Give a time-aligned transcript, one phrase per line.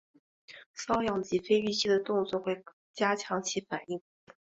[0.75, 4.01] 搔痒及非预期的动作会加强其反应。